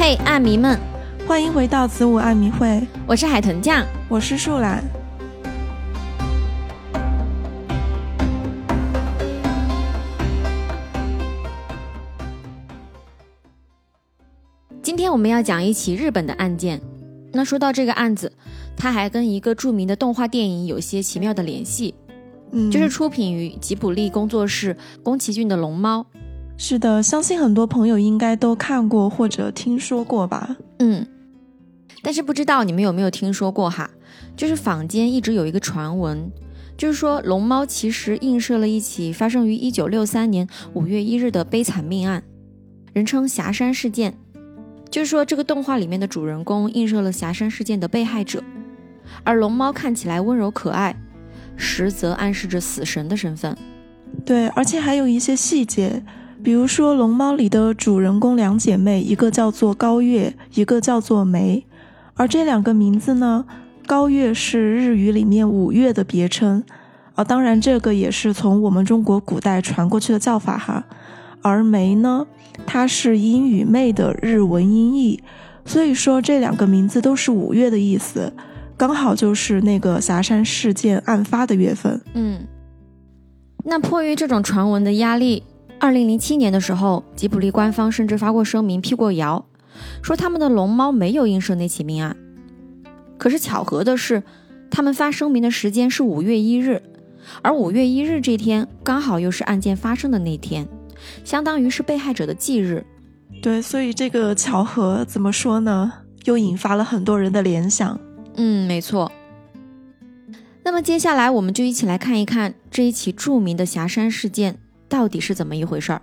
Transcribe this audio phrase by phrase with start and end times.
[0.00, 0.78] 嘿，爱迷们，
[1.26, 4.80] 欢迎回到子午爱迷会，我是海豚酱，我是树懒。
[14.80, 16.80] 今天我们要讲一起日本的案件。
[17.32, 18.32] 那说到这个案子，
[18.76, 21.92] 它还跟一个著名的动画电影有些奇妙的联系，
[22.52, 26.06] 嗯，就是出品于吉卜力工作室宫崎骏的《龙猫》。
[26.60, 30.56] 是的，相信很多朋友应该都看过或者听说过吧。
[30.80, 31.06] 嗯，
[32.02, 33.88] 但是不知道你们有没有听说过哈？
[34.36, 36.28] 就是坊间一直有一个传闻，
[36.76, 42.24] 就是说龙猫其实映射了一起发生于一九六三年五月一日的悲惨命案，
[42.92, 44.12] 人称霞山事件。
[44.90, 48.42] 就是说这个动画里面的主人公映射了霞山事件的被害者，
[49.22, 50.96] 而龙猫看起来温柔可爱，
[51.56, 53.56] 实则暗示着死神的身份。
[54.26, 56.02] 对，而且还有一些细节。
[56.42, 61.66] 比如说，《龙猫》里的主人公两姐妹，一个叫做高月，一个叫做梅，
[62.14, 63.44] 而这两个名字呢，
[63.86, 66.62] 高月是日语里面五月的别称，
[67.14, 70.84] 啊，当然这个也是从我们中国古代传过去的叫法哈。
[71.42, 72.26] 而梅呢，
[72.66, 75.20] 它是英语妹的日文音译，
[75.64, 78.32] 所以说这两个名字都是五月的意思，
[78.76, 82.00] 刚好就是那个霞山事件案发的月份。
[82.14, 82.46] 嗯，
[83.64, 85.42] 那迫于这种传闻的压力。
[85.80, 89.46] 二零零七年的时候，吉卜力官方甚至发过声明辟过谣，
[90.02, 92.16] 说他们的龙猫没有映射那起命案。
[93.16, 94.22] 可是巧合的是，
[94.70, 96.82] 他们发声明的时间是五月一日，
[97.42, 100.66] 而五月一日这天刚好又是案件发生的那天，
[101.24, 102.84] 相当于是被害者的忌日。
[103.40, 105.92] 对，所以这个巧合怎么说呢？
[106.24, 107.98] 又引发了很多人的联想。
[108.34, 109.10] 嗯，没错。
[110.64, 114.58] 那么接下来我们就一起来看一看这一起著名的霞山事件。
[114.88, 116.02] 到底是怎么一回事儿？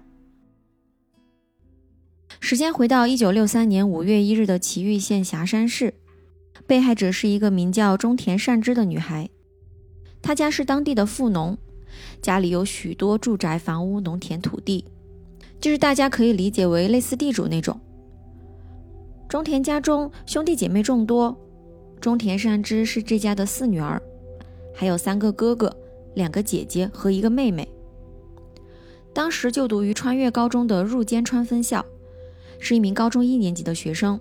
[2.39, 5.93] 时间回到一九六三年五月一日的岐玉县霞山市，
[6.67, 9.29] 被害者是一个名叫中田善之的女孩，
[10.21, 11.57] 她家是当地的富农，
[12.21, 14.85] 家里有许多住宅、房屋、农田、土地，
[15.59, 17.79] 就是大家可以理解为类似地主那种。
[19.27, 21.35] 中田家中兄弟姐妹众多，
[21.99, 23.99] 中田善之是这家的四女儿，
[24.73, 25.75] 还有三个哥哥、
[26.13, 27.67] 两个姐姐和一个妹妹。
[29.15, 31.85] 当时就读于川越高中的入间川分校，
[32.59, 34.19] 是一名高中一年级的学生。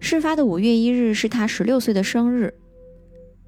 [0.00, 2.54] 事发的五月一日是他十六岁的生日。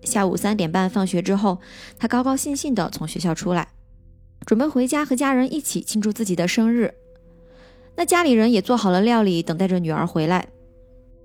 [0.03, 1.61] 下午三点半放学之后，
[1.99, 3.69] 他高高兴兴地从学校出来，
[4.45, 6.93] 准备回家和家人一起庆祝自己的生日。
[7.97, 10.49] 那家里人也做好了料理，等待着女儿回来。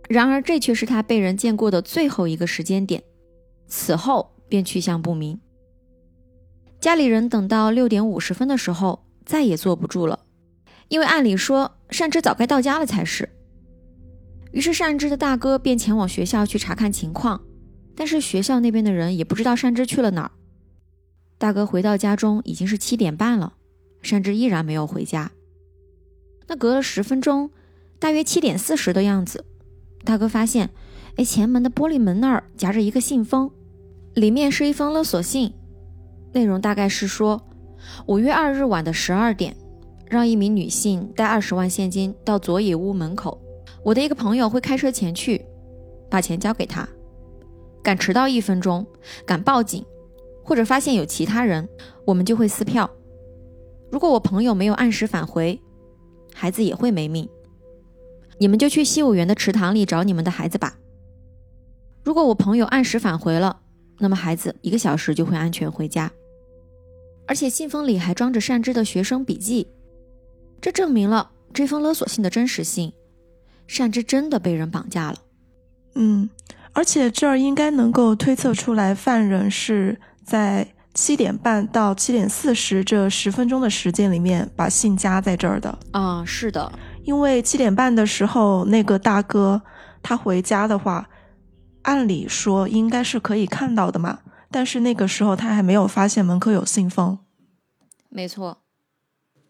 [0.07, 3.03] 然而，这却是他被人见过的最后一个时间点，
[3.67, 5.41] 此后便去向不明。
[6.79, 10.19] 家里人等到六点五十分的时候，再也坐不住了，
[10.87, 13.29] 因为按理说善之早该到家了才是。
[14.51, 17.41] 于是善之的大哥便前往学校去查看情况，
[17.95, 20.31] 但是学校那边的人也不知道善之去了哪儿。
[21.37, 23.53] 大哥回到家中已经是七点半了，
[24.01, 25.31] 善之依然没有回家。
[26.47, 27.51] 那隔了十分钟，
[27.99, 29.43] 大约七点四十的样子，
[30.05, 30.69] 大哥发现，
[31.17, 33.51] 哎，前门的玻璃门那儿夹着一个信封，
[34.15, 35.53] 里面是一封勒索信。
[36.31, 37.41] 内容大概是说，
[38.05, 39.55] 五月二日晚的十二点，
[40.07, 43.41] 让一名女性带二十万现金到佐野屋门口。
[43.83, 45.45] 我的一个朋友会开车前去，
[46.09, 46.87] 把钱交给他。
[47.81, 48.85] 敢迟到一分钟，
[49.25, 49.85] 敢报警，
[50.43, 51.67] 或者发现有其他人，
[52.05, 52.89] 我们就会撕票。
[53.89, 55.59] 如果我朋友没有按时返回，
[56.33, 57.27] 孩子也会没命。
[58.37, 60.77] 你们就去西武园的池塘里找你们的孩子吧。
[62.03, 63.61] 如果我朋友按时返回了，
[63.97, 66.11] 那么孩子一个小时就会安全回家。
[67.29, 69.67] 而且信封里还装着善之的学生笔记，
[70.59, 72.91] 这证明了这封勒索信的真实性。
[73.67, 75.17] 善之真的被人绑架了。
[75.93, 76.27] 嗯，
[76.73, 85.77] 而且这儿应该能够推测出来，犯人是在七点半到七点四十这十分钟的时间里面把信夹在这儿的。
[85.91, 86.71] 啊，是的，
[87.03, 89.61] 因为七点半的时候那个大哥
[90.01, 91.07] 他回家的话，
[91.83, 94.17] 按理说应该是可以看到的嘛。
[94.51, 97.19] 但是那个时候他还没有发现门口有信封，
[98.09, 98.63] 没错。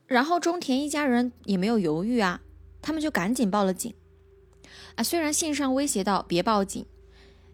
[0.08, 2.42] 然后中田一家人也没有犹豫啊，
[2.82, 3.94] 他们就赶紧报了警。
[4.96, 6.86] 啊，虽然信上威胁到别报警，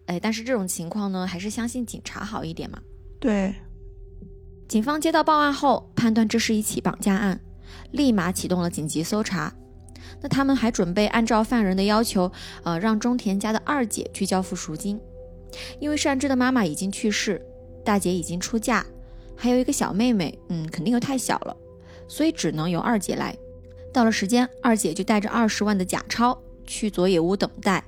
[0.06, 2.80] 哎，但是这种情况呢，还是相信警察好一点嘛。
[3.20, 3.54] 对，
[4.68, 7.40] 警方接到报案后，判断这是一起绑架案，
[7.92, 9.54] 立马启动了紧急搜查。
[10.20, 12.32] 那他们还准备按照犯人的要求，
[12.64, 14.98] 呃，让中田家的二姐去交付赎金。
[15.78, 17.44] 因为善之的妈妈已经去世，
[17.84, 18.84] 大姐已经出嫁，
[19.34, 21.56] 还有一个小妹妹，嗯，肯定又太小了，
[22.08, 23.36] 所以只能由二姐来。
[23.92, 27.82] 到了时间，二姐就带着二十万的假钞去佐野屋等待，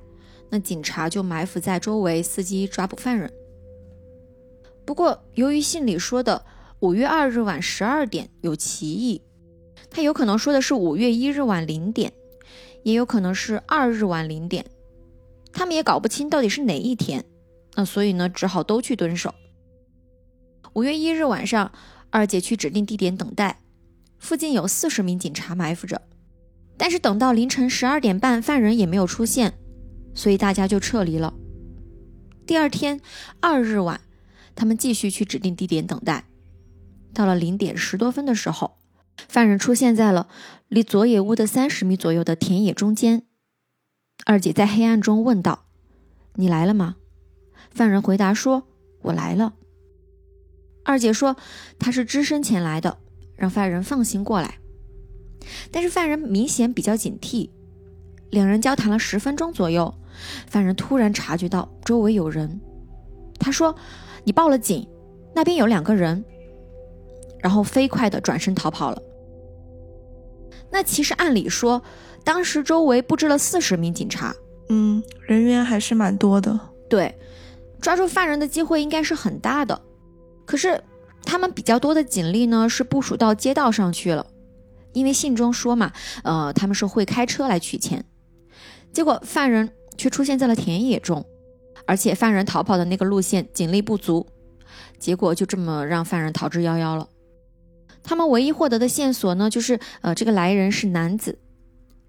[0.49, 3.31] 那警察就埋伏在周围，伺机抓捕犯人。
[4.85, 6.43] 不过，由于信里说的
[6.79, 9.21] 五月二日晚十二点有歧义，
[9.91, 12.11] 他有可能说的是五月一日晚零点，
[12.81, 14.65] 也有可能是二日晚零点，
[15.53, 17.23] 他们也搞不清到底是哪一天。
[17.75, 19.33] 那所以呢，只好都去蹲守。
[20.73, 21.71] 五月一日晚上，
[22.09, 23.61] 二姐去指定地点等待，
[24.17, 26.01] 附近有四十名警察埋伏着。
[26.77, 29.53] 但是等到凌晨十二点半，犯人也没有出现，
[30.13, 31.33] 所以大家就撤离了。
[32.45, 33.01] 第二天
[33.41, 33.99] 二日晚，
[34.55, 36.25] 他们继续去指定地点等待。
[37.13, 38.77] 到了零点十多分的时候，
[39.27, 40.29] 犯人出现在了
[40.67, 43.23] 离佐野屋的三十米左右的田野中间。
[44.25, 45.65] 二姐在黑暗中问道
[46.35, 46.95] ：“你来了吗？”
[47.79, 48.63] 犯人回答说
[49.03, 49.53] ：“我来了。”
[50.83, 51.37] 二姐说
[51.79, 52.97] ：“她是只身前来的，
[53.37, 54.55] 让犯人放心过来。”
[55.71, 57.49] 但是犯人明显比较警惕。
[58.31, 59.93] 两人交谈了十分钟左右，
[60.45, 62.59] 犯人突然察觉到周围有人。
[63.39, 63.73] 他说
[64.25, 64.85] ：“你报了警，
[65.33, 66.25] 那边有两个人。”
[67.39, 69.01] 然后飞快地转身逃跑了。
[70.69, 71.81] 那其实按理说，
[72.25, 74.35] 当时周围布置了四十名警察，
[74.67, 76.59] 嗯，人员还是蛮多的。
[76.89, 77.17] 对，
[77.81, 79.81] 抓住犯人的机会应该是很大的。
[80.45, 80.83] 可是
[81.23, 84.25] 他们比较多的警力呢，是部署到街道上去了，
[84.93, 85.91] 因为信中说嘛，
[86.23, 88.03] 呃，他们是会开车来取钱。
[88.91, 91.23] 结果犯人却出现在了田野中，
[91.85, 94.25] 而且犯人逃跑的那个路线警力不足，
[94.97, 97.07] 结果就这么让犯人逃之夭夭了。
[98.01, 101.37] 他们唯一获得的线索呢，就是呃，这个来人是男子，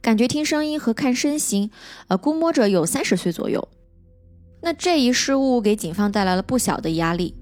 [0.00, 1.70] 感觉听声音和看身形，
[2.08, 3.68] 呃，估摸着有三十岁左右。
[4.62, 7.34] 那这一失误给警方带来了不小的压力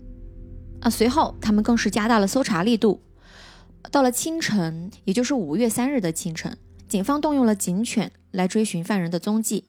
[0.80, 0.90] 啊。
[0.90, 3.02] 随后他们更是加大了搜查力度。
[3.90, 6.56] 到了清晨，也就是五月三日的清晨，
[6.88, 9.64] 警方动用了警犬来追寻犯人的踪迹。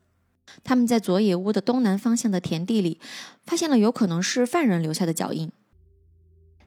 [0.63, 2.99] 他们在佐野屋的东南方向的田地里，
[3.45, 5.51] 发现了有可能是犯人留下的脚印。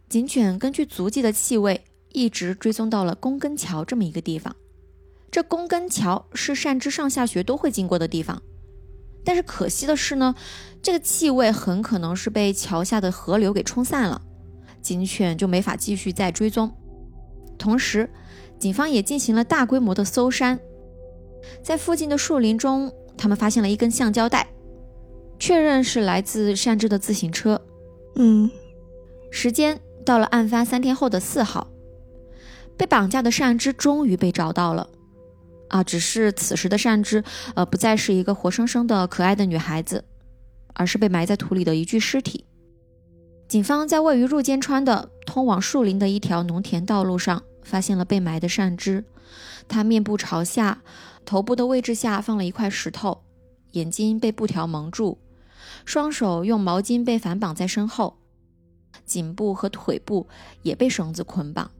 [0.09, 1.85] 警犬根据足迹的气味。
[2.15, 4.55] 一直追踪到了宫根桥这么一个地方，
[5.31, 8.43] 这宫根桥是善之上下学都会经过的地方，
[9.25, 10.35] 但是可惜的是呢，
[10.83, 14.21] 这个气味很可能是被桥下的河流给冲散了，
[14.81, 16.71] 警犬就没法继续再追踪。
[17.57, 18.11] 同时，
[18.59, 20.59] 警方也进行了大规模的搜山，
[21.63, 24.49] 在附近的树林中，他们发现了一根橡胶带，
[25.39, 27.61] 确认是来自善之的自行车。
[28.17, 28.51] 嗯，
[29.31, 31.69] 时间到了案发三天后的四号。
[32.77, 34.89] 被绑架的善之终于被找到了，
[35.69, 35.85] 啊！
[35.85, 37.23] 只是此时的善之，
[37.55, 40.05] 呃，不再是一个活生生的可爱的女孩子，
[40.75, 42.45] 而是被埋在土里的一具尸体。
[43.49, 49.05] 警方在位于入间川的通往树林的一条农田道路上，发现了被埋的善之。
[49.69, 50.83] 他面部朝下，
[51.25, 53.23] 头部的位置下放了一块石头，
[53.73, 55.19] 眼睛被布条蒙住，
[55.85, 58.17] 双手用毛巾被反绑在身后，
[59.05, 60.27] 颈部和腿部
[60.63, 61.71] 也被绳子捆绑。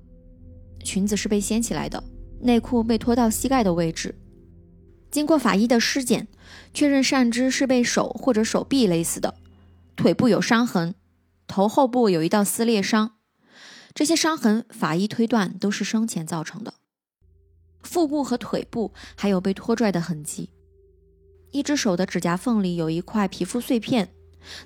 [0.85, 2.03] 裙子是被掀起来的，
[2.41, 4.15] 内裤被拖到膝盖的位置。
[5.13, 6.27] 经过法医的尸检，
[6.73, 9.35] 确认善之是被手或者手臂勒死的，
[9.95, 10.95] 腿部有伤痕，
[11.47, 13.13] 头后部有一道撕裂伤。
[13.95, 16.73] 这些伤痕，法医推断都是生前造成的。
[17.83, 20.49] 腹部和腿部还有被拖拽的痕迹，
[21.51, 24.09] 一只手的指甲缝里有一块皮肤碎片，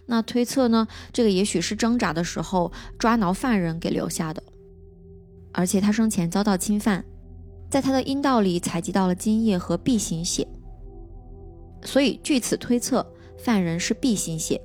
[0.06, 4.40] 那推测呢，这个也许是挣扎的时候抓挠犯人给留下的。
[5.52, 7.04] 而且他生前遭到侵犯，
[7.68, 10.46] 在他的阴道里采集到了精液和 B 型血，
[11.82, 13.06] 所以据此推测，
[13.38, 14.60] 犯人是 B 型血。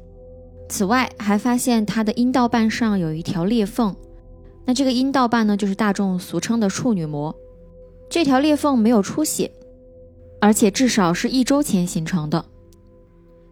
[0.69, 3.95] 此外，还发现他的阴道瓣上有一条裂缝，
[4.65, 7.35] 那这个阴道瓣呢，就是大众俗称的处女膜。
[8.09, 9.51] 这条裂缝没有出血，
[10.39, 12.45] 而且至少是一周前形成的。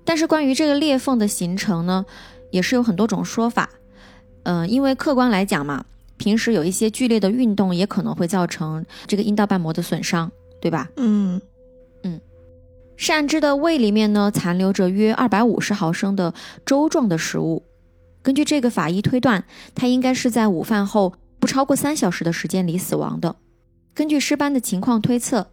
[0.05, 2.05] 但是关于这个裂缝的形成呢，
[2.51, 3.69] 也是有很多种说法。
[4.43, 5.85] 嗯，因为客观来讲嘛。
[6.19, 10.87] 平时有一些剧烈的运动也可能会造成这个阴道瓣膜的损伤，对吧？
[10.97, 11.41] 嗯
[12.03, 12.21] 嗯。
[12.97, 16.33] 善知的胃里面呢残留着约二百五十毫升的
[16.65, 17.63] 粥状的食物，
[18.21, 23.37] 根据这个法医推断，他应该是在午饭后不超过三小时的时间里死亡的。
[23.93, 25.47] 根据尸斑的情况推测，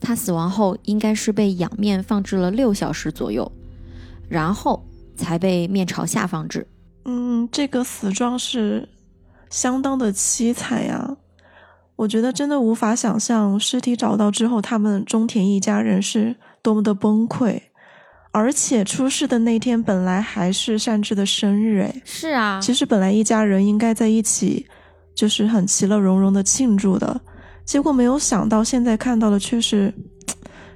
[0.00, 3.50] 他死亡后应该是被仰面放置了六小时左右，
[4.28, 4.84] 然后
[5.16, 6.66] 才被面朝下放置。
[7.04, 8.88] 嗯，这个死状是。
[9.52, 11.14] 相当的凄惨呀！
[11.94, 17.60] 我觉得真的无法想象尸体找到之后，他们中田一家人是多么的崩溃。
[18.32, 24.66] 而且出事的那天本来还是善治的生日，哎，是啊，其实本来一家人应该在一起，
[25.14, 27.20] 就是很其乐融融的庆祝的。
[27.66, 29.92] 结果没有想到，现在看到的却是，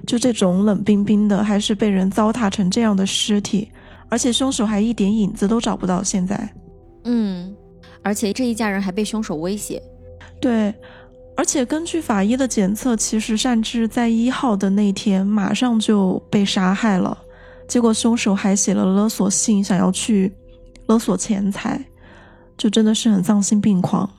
[0.05, 3.67] 就这种冷冰冰的，还是被人糟蹋成这样的尸体，
[4.07, 6.03] 而且凶手还一点影子都找不到。
[6.03, 6.47] 现在，
[7.05, 7.55] 嗯，
[8.07, 9.83] 而且这一家人还被凶手威胁。
[10.39, 10.73] 对，
[11.35, 17.17] 而且根据法医的检测，其实善之在一号的那天马上就被杀害了，
[17.67, 20.31] 结果凶手还写了勒索信，想要去
[20.85, 21.85] 勒索钱财，
[22.57, 24.09] 就真的是很丧心病狂。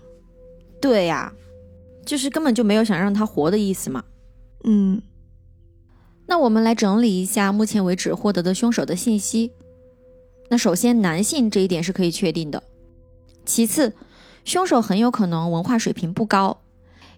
[0.81, 1.33] 对呀。
[2.05, 4.03] 就是根本就没有想让他活的意思嘛。
[4.65, 5.03] 嗯，
[6.27, 9.53] 那我们来整理一下目前为止获得的凶手的信息。
[10.49, 12.63] 那首先，男性这一点是可以确定的。
[13.49, 13.95] 其次，
[14.45, 16.61] 凶手很有可能文化水平不高，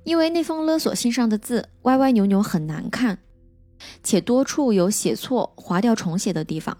[0.05, 3.19] 因为那封勒索信上的字歪歪扭扭，很难看，
[4.05, 6.79] 且多处有写错、划掉重写的地方。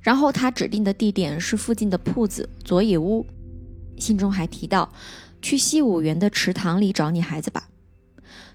[0.00, 3.26] 然后他指定的地点是附近的铺子佐野屋，
[3.98, 4.92] 信中还提到。
[5.42, 7.70] 去西武园的池塘里找你孩子吧。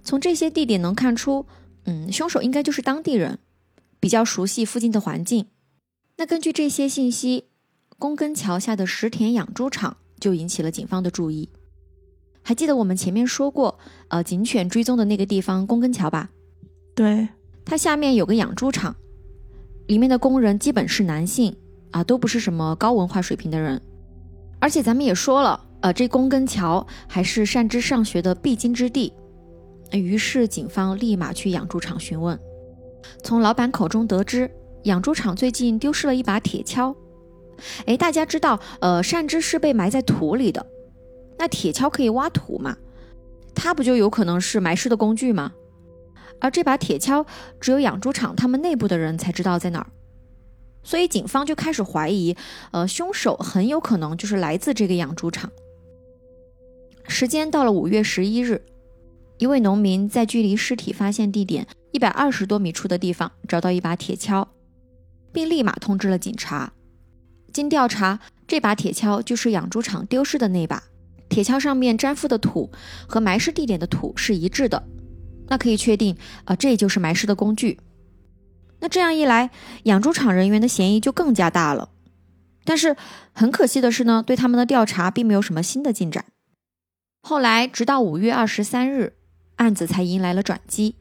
[0.03, 1.47] 从这些地点能看出，
[1.85, 3.39] 嗯，凶手应该就是当地人，
[3.99, 5.47] 比较熟悉附近的环境。
[6.17, 7.45] 那根据这些信息，
[7.97, 11.49] 宫根桥下的石田养猪场就引起了警方的注意。
[12.41, 16.29] 还记得我们前面说过，呃，警犬追踪的那个地方宫根桥吧？
[16.93, 17.27] 对，
[17.63, 18.95] 它下面有个养猪场，
[19.87, 21.55] 里面的工人基本是男性
[21.91, 23.81] 啊，都不是什么高文化水平的人。
[24.59, 25.61] 而且咱们也说了。
[25.81, 29.13] 呃，这宫根桥还是善之上学的必经之地，
[29.91, 32.39] 于是警方立马去养猪场询问。
[33.21, 34.49] 从老板口中得知，
[34.85, 36.95] 养猪场最近丢失了一把铁锹。
[37.85, 40.65] 哎，大家知道，呃，善知是被埋在土里的，
[41.37, 42.77] 那铁锹可以挖土嘛？
[43.53, 45.53] 它不就有可能是埋尸的工具吗？
[46.41, 47.25] 而这把铁锹，
[47.61, 49.87] 只有养猪场他们内部的人才知道在哪儿。
[50.83, 52.35] 所以警方就开始怀疑，
[52.71, 55.49] 呃，凶手很有可能就是来自这个养猪场。
[57.07, 58.63] 时间到了五月十一日，
[59.37, 64.45] 一位农民在距离尸体发现地点一百二十多米处的地方找到一把铁锹，
[65.31, 66.73] 并立马通知了警察。
[67.55, 70.83] 经调查，这把铁锹就是养猪场丢失的那把。
[71.29, 72.69] 铁锹上面粘附的土
[73.07, 74.83] 和埋尸地点的土是一致的，
[75.47, 77.79] 那可以确定啊，这就是埋尸的工具。
[78.81, 79.51] 那这样一来，
[79.83, 81.91] 养猪场人员的嫌疑就更加大了。
[82.65, 82.97] 但是
[83.31, 86.25] 很可惜的是呢，对他们的调查并没有什么新的进展。
[87.21, 89.13] 后来，直到五月二十三日，
[89.55, 90.95] 案子才迎来了转机。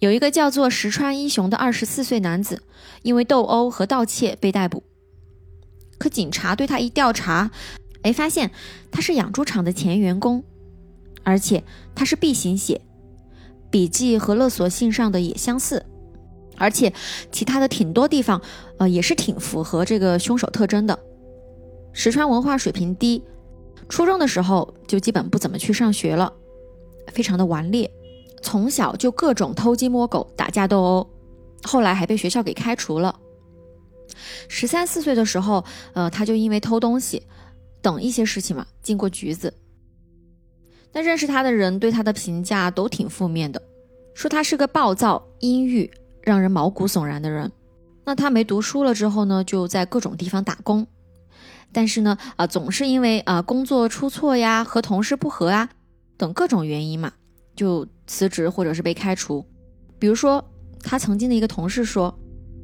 [0.00, 2.62] 有一个叫做石川一雄的二十四岁男子，
[3.00, 4.82] 因为斗殴和盗窃被逮捕。
[6.02, 7.48] 可警察对他一调查，
[8.02, 8.50] 哎，发现
[8.90, 10.42] 他是养猪场的前员工，
[11.22, 11.62] 而且
[11.94, 12.80] 他是 B 型血，
[13.70, 15.86] 笔记和勒索信上的也相似，
[16.56, 16.92] 而且
[17.30, 18.42] 其他的挺多地方，
[18.78, 20.98] 呃，也是挺符合这个凶手特征的。
[21.92, 23.22] 石川文化水平低。
[23.88, 26.32] 初中的时候就基本不怎么去上学了，
[27.12, 27.88] 非常的顽劣，
[28.42, 31.10] 从小就各种偷鸡摸狗、打架斗殴，
[31.62, 33.14] 后来还被学校给开除了。
[34.48, 35.64] 十三四岁的时候，
[35.94, 37.22] 呃，他就因为偷东西
[37.80, 39.52] 等一些事情嘛，进过局子。
[40.92, 43.62] 那认识他的人对他的评价都挺负面的，
[44.14, 45.90] 说他是个暴躁、阴郁、
[46.22, 47.50] 让人毛骨悚然的人。
[48.04, 50.86] 那他没读书了之后呢，就在各种地方打工。
[51.72, 55.70] 但是呢，啊，总是因为啊工作出错呀，和同事不和啊，
[56.18, 57.12] 等各种原因嘛，
[57.56, 59.46] 就辞职或者是被开除。
[59.98, 60.44] 比如说，
[60.82, 62.14] 他曾经的一个同事说，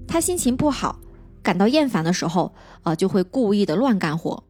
[0.06, 1.00] 他心情不好，
[1.48, 4.44] 感到厌烦的时候，啊，就会故意的乱干活。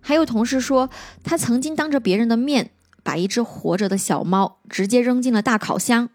[0.00, 0.90] 还有同事说，
[1.22, 2.72] 他曾经当着别人的面，
[3.04, 6.08] 把一只活着的小猫直接扔进了大烤箱。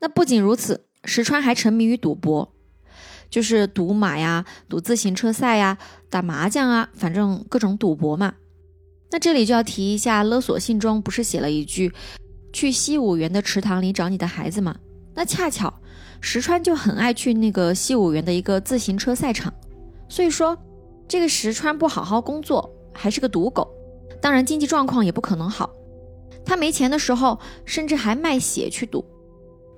[0.00, 2.52] 那不仅如此，石川还沉迷于赌博。
[3.30, 5.78] 就是赌马呀，赌自行车赛呀，
[6.10, 8.34] 打麻将啊，反正各种赌博嘛。
[9.10, 11.94] 那这里就要提一下，勒索信中不是写了一句
[12.52, 14.76] “去西武园的池塘里找你的孩子”吗？
[15.14, 15.80] 那恰巧
[16.20, 19.52] 石川就很爱去那个西武园的一个自行车赛场，
[20.08, 20.56] 所以说
[21.06, 23.68] 这个石川不好好工作，还是个赌狗，
[24.20, 25.70] 当然经济状况也不可能好。
[26.44, 29.04] 他没钱的时候，甚至还卖血去赌。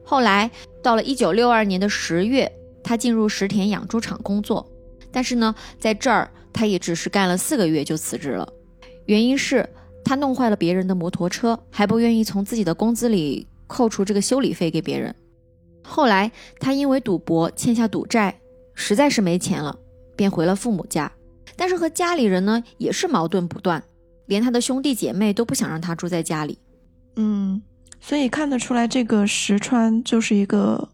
[0.05, 0.51] 后来
[0.83, 2.51] 到了一九六二年的十月。
[2.83, 4.67] 他进入石田养猪场工作，
[5.13, 8.51] 但是呢，在这儿他也只是干了四个月就辞职了。
[9.05, 9.69] 原因是
[10.03, 15.15] 他弄坏了别人的摩托车，还不愿意从自己的工资里扣除这个修理费给别人。
[15.91, 18.41] 后来他因为赌博欠下赌债，
[18.75, 19.77] 实在是没钱了，
[20.17, 21.11] 便回了父母家。
[21.57, 23.83] 但是和家里人呢也是矛盾不断，
[24.27, 26.59] 连他的兄弟姐妹都不想让他住在家里。
[27.17, 27.61] 嗯，
[28.01, 30.89] 所以看得出来，这个石川就是一个。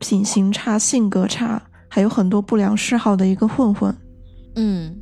[0.00, 3.96] 品行差、性格差，还有很多不良嗜好的一个混混，
[4.56, 4.94] 嗯，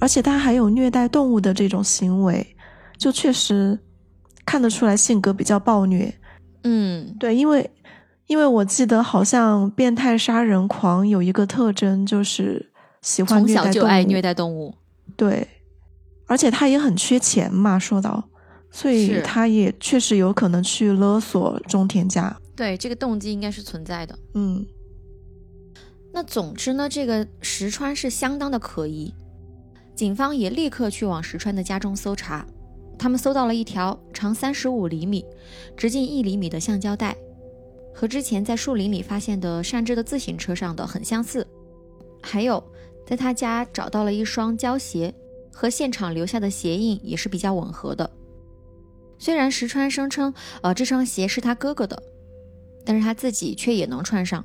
[0.00, 2.44] 而且他还有虐待动物的这种行为，
[2.98, 3.78] 就确实
[4.44, 6.12] 看得出来性格比较暴虐。
[6.64, 7.70] 嗯，对，因为
[8.26, 14.74] 因为我记得好像变态杀人狂有一个特征就是喜欢从小虐待动物就爱虐待动物。
[15.16, 15.46] 对，
[16.26, 18.28] 而且他也很缺钱嘛，说到，
[18.70, 22.36] 所以他也确实有可能去勒索中田家。
[22.56, 24.18] 对，这个动机应该是存在的。
[24.34, 24.66] 嗯
[26.12, 29.12] 那总之呢，这个石川是相当的可疑，
[29.94, 32.46] 警方也立刻去往石川的家中搜查。
[32.98, 35.22] 他们搜到了一条长三十五厘米、
[35.76, 37.14] 直径一厘米的橡胶带，
[37.96, 41.46] 和之前在树林里发现的善之的自行车上的很相似。
[42.22, 42.62] 还有，
[43.06, 45.14] 在他家找到了一双胶鞋，
[45.50, 48.10] 和现场留下的鞋印也是比较吻合的。
[49.18, 52.02] 虽然石川声称，呃，这双鞋是他哥哥的，
[52.84, 54.44] 但是他自己却也能穿上。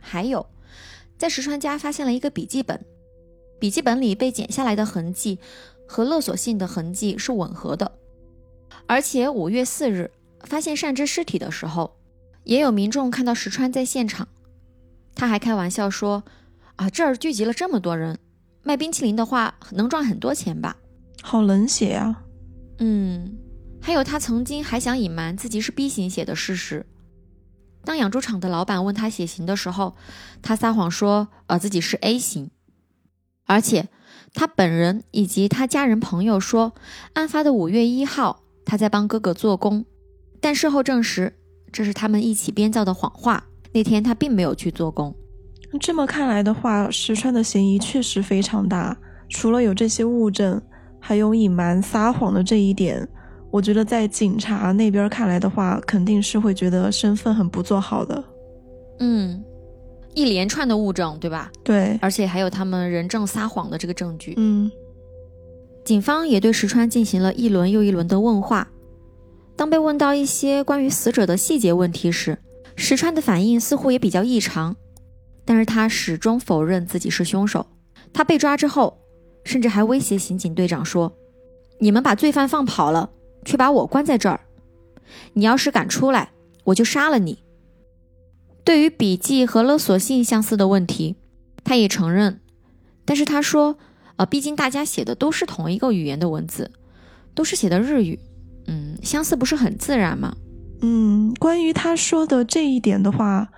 [0.00, 0.46] 还有，
[1.18, 2.80] 在石川家发现了一个笔记本，
[3.58, 5.40] 笔记本里被剪下来的痕迹
[5.88, 7.90] 和勒索信的痕迹是吻合的。
[8.86, 11.96] 而且五月四日发现善之尸体的时候，
[12.44, 14.28] 也有民众看到石川在现场。
[15.14, 16.24] 他还开玩笑说
[16.76, 18.18] ：“啊，这儿聚集了这么多人，
[18.62, 20.76] 卖冰淇淋的话能赚很多钱吧
[21.22, 22.24] 好冷血啊！？”
[22.78, 23.36] 嗯，
[23.80, 26.86] 还有他曾经还想隐瞒自己是 B 型血的事实。
[27.84, 29.94] 当养猪场的老板问他血型的时候，
[30.42, 32.50] 他撒谎说呃自己是 A 型，
[33.44, 33.88] 而且
[34.32, 36.74] 他本人以及他家人朋友说，
[37.12, 39.84] 案发的五月一号他在帮哥哥做工，
[40.40, 41.38] 但事后证实
[41.74, 43.44] 这是他们一起编造的谎话。
[43.72, 45.12] 那天他并没有去做工。
[45.80, 48.96] 这么看来的话，石川的嫌疑确实非常大。
[49.28, 50.62] 除了有这些物证，
[51.00, 53.06] 还有隐瞒、撒谎的这一点，
[53.50, 58.22] 我觉得在警察那边看来的话，肯定是会觉得身份很不做好的。
[59.00, 59.42] 嗯，
[60.14, 61.50] 一连串的物证，对吧？
[61.64, 64.34] 对，而且还有他们人证撒谎的这个证据。
[64.36, 64.70] 嗯
[65.84, 68.70] 警方也对石川进行了一轮又一轮的问话。
[69.56, 72.38] 当被问到一些关于死者的细节问题时，
[72.76, 74.76] 石川的反应似乎也比较异常，
[75.44, 77.66] 但是他始终否认自己是凶手。
[78.12, 78.98] 他被抓之后，
[79.44, 81.12] 甚至还威胁刑警队长说
[81.78, 83.10] ：“你们把罪犯放跑了，
[83.44, 84.40] 却把我关在这儿，
[85.34, 86.32] 你要是敢出来，
[86.64, 87.38] 我就杀了你。”
[88.64, 91.16] 对于笔记和勒索信相似的问题，
[91.62, 92.40] 他也承认，
[93.04, 93.76] 但是他说。
[94.16, 96.70] 呃，毕竟大家写的都是同一个语言的文字，
[97.34, 98.20] 都是写的日语，
[98.66, 100.34] 嗯，相似不是很自然吗？
[100.82, 103.48] 嗯，关于他说的这一点的话，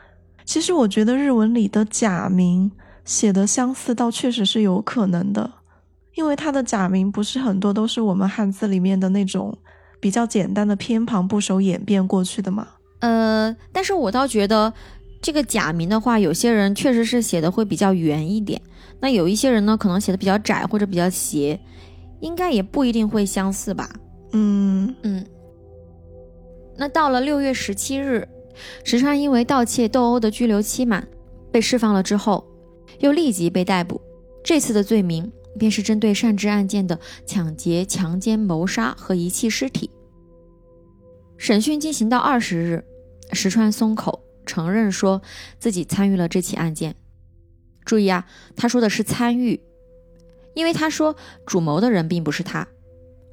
[0.44, 2.70] 其实我觉得日文里的假名
[3.04, 5.50] 写的相似，倒确实是有可能的，
[6.14, 9.56] 因为他的假名不是很多都是我们汉字里面的那种
[10.00, 12.68] 比较简单的偏旁部首演变过去的嘛。
[13.00, 14.72] 呃，但是我倒觉得
[15.20, 18.60] 这个假名的话，有些人确实是写的会比较圆一点。
[19.00, 21.60] 那有一些人呢，可能写的比较窄或者比较斜，
[22.20, 23.90] 应该也不一定会相似吧。
[24.36, 25.26] 嗯嗯。
[26.76, 28.28] 那到了六月十七日，
[28.84, 31.08] 石川因为盗窃斗殴的拘留期满，
[31.50, 32.46] 被释放了之后，
[32.98, 33.98] 又立即被逮捕。
[34.44, 39.90] 这次的罪名便是针对善治案件的抢劫、强奸、谋杀和遗弃尸体。
[41.38, 42.84] 审讯进行到二十日，
[43.32, 45.22] 石川松口承认说
[45.58, 46.94] 自己参与了这起案件。
[47.86, 49.60] 注意啊，他说的是参与，
[50.54, 52.68] 因为他说主谋的人并不是他，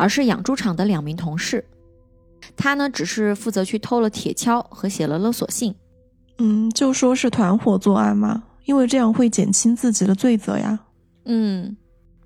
[0.03, 1.63] 而是养猪场的两名同事。
[2.57, 5.73] 他呢，只是负责去偷了铁锹和写了勒索信。
[6.39, 10.77] 嗯，就说是团伙作案嘛，因为这样会减轻自己的罪责呀。
[11.23, 11.77] 嗯，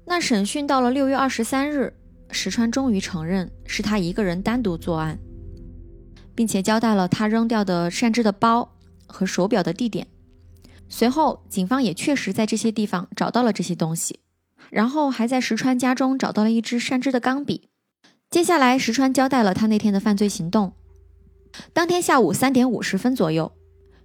[0.05, 1.93] 那审讯到了六月二十三日，
[2.31, 5.19] 石川终于承认是他一个人单独作案，
[6.33, 8.67] 并且交代了他扔掉的善之的包
[9.05, 10.07] 和手表的地点。
[10.89, 14.19] 随后，警方也确实在这些地方找到了这些东西，
[14.69, 17.69] 然后还在石川家中找到了一支善之的钢笔。
[18.29, 20.73] 接下来，石川交代了他那天的犯罪行动。
[21.73, 23.51] 当天下午三点五十分左右，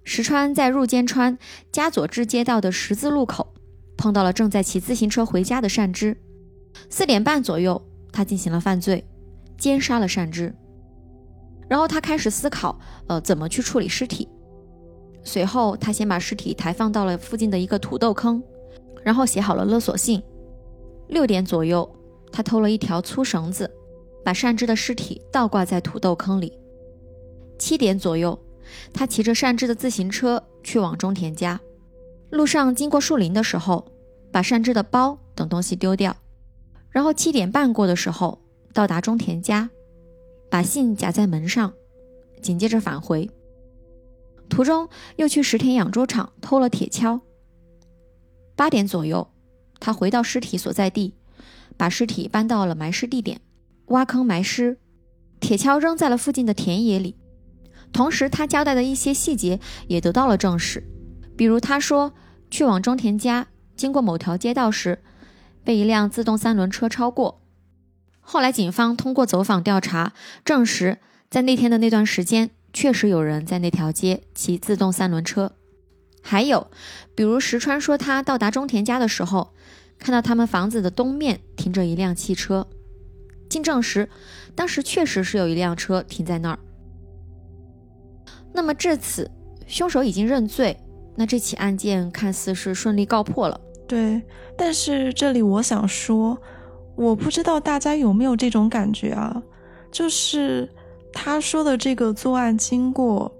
[0.03, 1.37] 石川在入间川
[1.71, 3.53] 加佐治街道的十字路口
[3.97, 6.17] 碰到了正在骑自行车回家的善之。
[6.89, 9.05] 四点半左右，他进行了犯罪，
[9.57, 10.53] 奸杀了善之。
[11.67, 14.27] 然后他开始思考，呃，怎么去处理尸体。
[15.23, 18.41] 随后，他先把尸体抬放到了附近的一个土豆坑，
[19.03, 20.21] 然后写好了勒索信。
[21.13, 21.89] 六点左右，
[22.31, 23.71] 他偷了一条粗绳子，
[24.25, 26.51] 把善之的尸体倒挂在土豆坑里。
[27.59, 28.37] 七点左右，
[28.91, 31.61] 他骑着善之的自行车去往中田家，
[32.31, 33.85] 路上经过树林的时候，
[34.31, 36.17] 把善之的包等东西丢掉，
[36.89, 38.41] 然后七点半过的时候
[38.73, 39.69] 到达中田家，
[40.49, 41.71] 把信夹在门上，
[42.41, 43.29] 紧接着返回。
[44.49, 47.21] 途中又去石田养猪场偷了铁锹。
[48.55, 49.27] 八点左右，
[49.83, 51.13] 他回到尸体所在地，
[51.75, 53.41] 把尸体搬到了埋尸地点，
[53.87, 54.77] 挖坑埋尸，
[55.41, 57.17] 铁锹扔在了附近的田野里。
[57.91, 60.87] 同时，他交代的一些细节也得到了证实，
[61.35, 62.13] 比如他说
[62.49, 64.99] 去往中田家，经过某条街道时，
[65.65, 67.41] 被一辆自动三轮车超过。
[68.21, 70.13] 后来，警方通过走访调查，
[70.45, 75.51] 证实在那天的那段时间，确实有人在那条街骑自动三轮车。
[76.21, 76.71] 还有，
[77.15, 79.53] 比如石川说他到达中田家的时候，
[79.97, 82.67] 看到他们房子的东面停着一辆汽车。
[83.49, 84.09] 经证实，
[84.55, 86.59] 当时确实是有一辆车停在那儿。
[88.51, 89.29] 那么至此，
[89.67, 90.77] 凶手已经认罪，
[91.15, 93.59] 那这起案件看似是顺利告破了。
[93.87, 94.21] 对，
[94.57, 96.37] 但是这里我想说，
[96.95, 99.41] 我不知道大家有没有这种感觉啊，
[99.91, 100.67] 就是
[101.11, 103.31] 他说的这个作案经过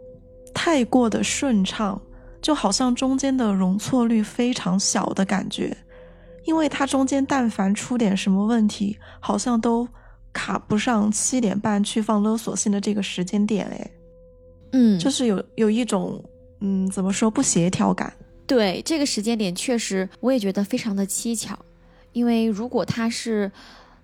[0.54, 2.00] 太过的顺畅，
[2.42, 5.76] 就好像中间的容错率非常小的感觉，
[6.46, 9.88] 因为他中间但凡出点什么问题，好像都。
[10.36, 13.92] 卡不上七点半去放勒索信的这个时间点，哎，
[14.72, 16.20] 嗯，就是有有一种，
[16.60, 18.12] 嗯，怎么说不协调感？
[18.48, 21.56] 对，这个时间点确实我也觉得非常的蹊跷，
[22.14, 23.52] 因为如果他是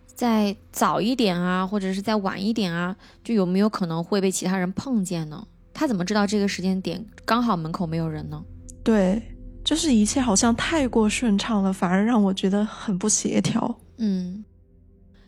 [0.06, 5.48] 在早一点啊，或者是再晚一点啊，就有没有可能会被其他人碰见呢？
[5.74, 8.40] 他怎么知道这个时间点刚好门口没有人呢？
[8.84, 9.20] 对，
[9.70, 13.80] 就是一切好像太过顺畅了，反而让我觉得很不协调。
[13.98, 14.44] 嗯，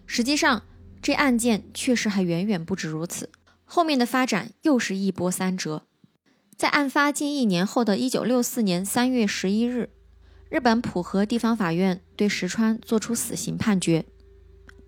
[0.07, 0.63] 实际上。
[0.99, 3.29] 这案件确实还远远不止如此，
[3.65, 5.87] 后面的发展又是一波三折。
[6.55, 9.89] 在案发近一年后的一九六四年三月十一日，
[10.49, 14.05] 日本浦和地方法院对石川作出死刑判决。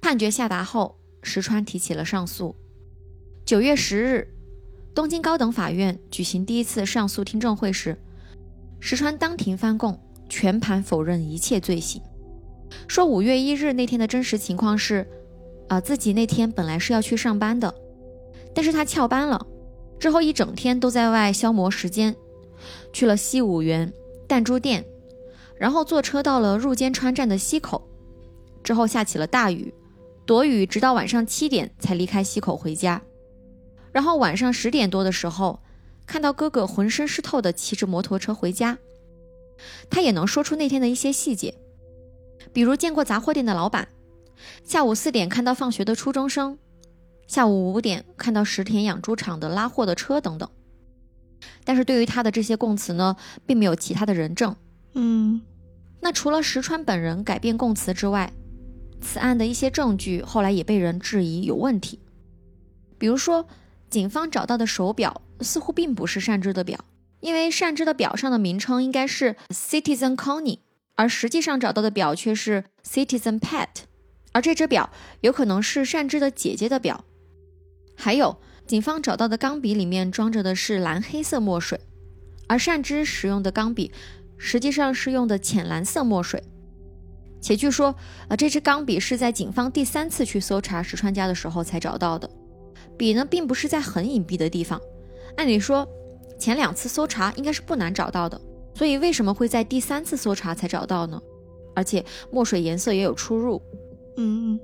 [0.01, 2.55] 判决下达后，石川提起了上诉。
[3.43, 4.27] 九月十日，
[4.93, 7.99] 东京高等法院举行第一次上诉听证会时，
[8.85, 12.01] 石川当庭翻供，全盘否认一切罪行，
[12.85, 15.07] 说五月一日那天的真实情况是。
[15.69, 17.73] 啊，自己那天本来是要去上班的，
[18.53, 19.47] 但是他翘班了，
[19.97, 22.13] 之后一整天都在外消磨时间，
[22.91, 23.91] 去了西武园
[24.27, 24.85] 弹珠店，
[25.57, 27.81] 然后坐车到了入间川站的西口，
[28.61, 29.73] 之后下起了大雨，
[30.25, 33.01] 躲雨直到晚上七点才离开西口回家，
[33.93, 35.57] 然后晚上十点多的时候，
[36.05, 38.77] 看到哥哥浑身湿透的骑着摩托车回家，
[39.89, 41.55] 他也能说出那天的一些细节，
[42.51, 43.87] 比如见过杂货店的老板。
[44.63, 46.57] 下午四点看到放学的初中生，
[47.27, 50.49] 下午五点看到石田养猪场的拉货的车等等。
[51.63, 54.55] 但是对于他的这些供词呢，并没有其他的人证。
[54.93, 55.41] 嗯，
[56.01, 58.33] 那除了石川本人改变供词之外，
[59.01, 61.99] 此案的一些证据后来也被人质疑有问题。
[62.97, 63.47] 比如说，
[63.89, 66.83] 警方找到的手表似乎并不是善之的表，
[67.19, 70.59] 因为善之的表上的名称应该是 Citizen Connie，
[70.95, 73.67] 而实际上找到的表却是 Citizen Pet。
[74.31, 74.89] 而这只表
[75.21, 77.05] 有可能是善之的姐姐的表。
[77.95, 81.79] 还有，警方找到的钢笔里面装着的是蓝黑色墨水，
[82.47, 83.91] 而善之使用的钢笔
[84.37, 86.41] 实际上是用的浅蓝色墨水。
[87.39, 87.93] 且据说，
[88.29, 92.29] 呃，这支钢笔是在警方第三次去搜查石川家的时候才找到的。
[92.97, 94.81] 笔呢，并不是在很隐蔽的地方，
[95.35, 95.87] 按理说，
[96.39, 98.39] 前两次搜查应该是不难找到的。
[98.75, 101.21] 所以，为什么会在第三次搜查才找到呢？
[101.75, 103.61] 而且，墨水颜色也有出入。
[104.17, 104.59] 嗯，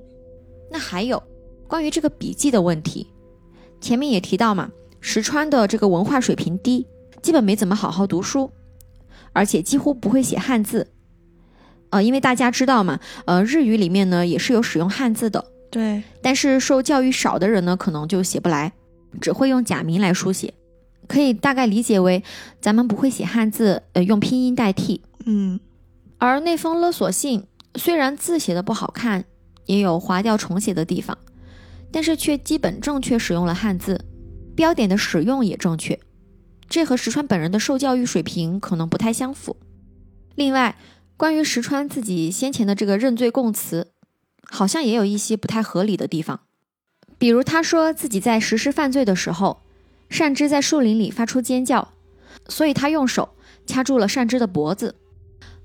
[0.70, 1.22] 那还有
[1.68, 3.06] 关于这个笔记的问题，
[3.80, 6.86] 前面也提到嘛，石川的这个文化水平低，
[7.22, 8.50] 基本没怎么好好读书，
[9.32, 10.88] 而且几乎不会写汉字。
[11.90, 16.02] 呃，因为大家知道嘛，呃，日语里面呢也是有使用汉字的，对。
[16.22, 18.72] 但是受教育少的人呢，可能就写不来，
[19.20, 20.54] 只会用假名来书写，
[21.10, 22.22] 可以大概理解为
[22.60, 25.02] 咱们不会写汉字，呃，用拼音代替。
[25.26, 25.58] 嗯，
[26.18, 27.44] 而那封勒索信
[27.74, 29.24] 虽然字写的不好看。
[29.66, 31.16] 也有划掉重写的地方，
[31.92, 34.04] 但是却基本正确使用了汉字，
[34.56, 36.00] 标点的使用也正确，
[36.68, 39.56] 这和石川本人的受教育水平可能不太相符。
[40.34, 40.76] 另外，
[41.16, 43.92] 关于石川自己先前的这个认罪供词，
[44.42, 46.40] 好像也有一些不太合理的地方，
[47.16, 49.62] 比如他说自己在实施犯罪的时候，
[50.10, 51.94] 善之在树林里发出尖叫，
[52.48, 53.30] 所以他用手
[53.64, 54.94] 掐住了善之的脖子。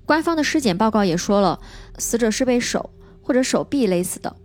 [0.06, 1.60] 官方的尸检报告也说了，
[1.98, 2.88] 死者是被手。
[3.26, 4.36] 或者手臂勒死的，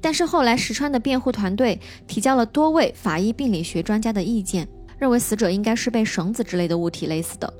[0.00, 4.66] 但是后来石川的辩护团队提交了多位法医病理学专家的意见，
[4.98, 7.54] 认为死者应该是被绳子之类的物体勒死的，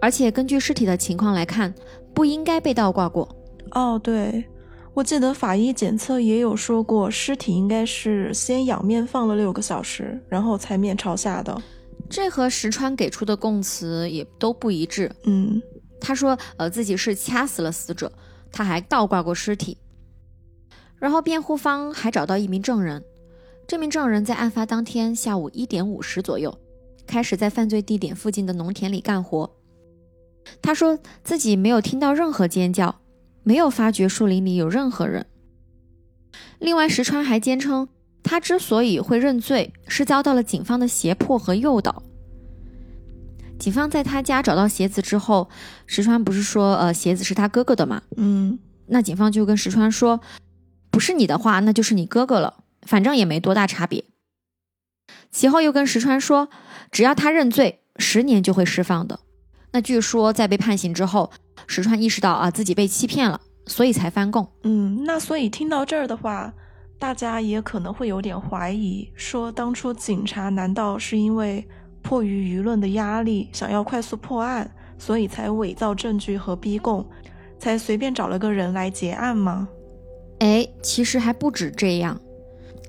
[0.00, 1.74] 而且根据尸体的情况来看，
[2.14, 3.28] 不应该被倒挂过。
[3.72, 4.44] 哦，对，
[4.94, 11.60] 我记得法医检测也有说过，尸体应该是先仰面放了六个小时，然后才面朝下的。
[12.10, 15.10] 这和石川给出的供词也都不一致。
[15.24, 15.60] 嗯，
[15.98, 18.12] 他说，呃，自己是掐死了死者。
[18.54, 19.78] 他还倒挂过尸体，
[20.98, 23.02] 然后辩护方还找到一名证人，
[23.66, 26.54] 这名证人在案发当天下午一点五十左右，
[27.06, 29.50] 开始在犯罪地点附近的农田里干活。
[30.60, 32.94] 他说自己没有听到任何尖叫，
[33.42, 35.26] 没有发觉树林里有任何人。
[36.58, 37.88] 另外，石川还坚称，
[38.22, 42.02] 他之所以会认罪，是遭到了警方的胁迫和诱导。
[43.58, 45.48] 警方在他家找到鞋子之后，
[45.86, 48.02] 石川不是说，呃，鞋子是他哥哥的吗？
[48.16, 50.20] 嗯，那警方就跟石川说，
[50.90, 54.04] 不是你的话，那就是你哥哥了，反正也没多大差别。
[55.30, 56.48] 其后又跟石川说，
[56.90, 59.20] 只要他认罪，十年就会释放的。
[59.72, 61.30] 那据说在被判刑之后，
[61.66, 64.46] 石川意识到啊自己被欺骗了，所以才翻供。
[64.64, 66.52] 嗯，那所以听到这儿的话，
[66.98, 71.66] 大家也可能会有点怀疑，说当初警察难道是因为？
[72.04, 77.08] 迫于舆论的压力，想要快速破案，所以才伪造证据和逼供，
[77.60, 79.68] 才随便找了个人来结案吗？
[80.40, 82.20] 哎，其实还不止这样，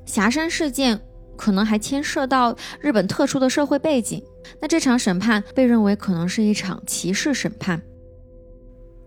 [0.08, 0.99] 霞山事件
[1.38, 4.19] 可能还牵涉到日本特殊的社会背景。
[4.60, 7.80] 那这场审判被认为可能是一场歧视审判。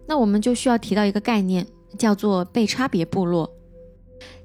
[0.07, 1.67] 那我们就需要提到一个概念，
[1.99, 3.53] 叫做被差别部落。